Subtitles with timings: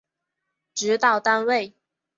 [0.73, 1.75] 指导单位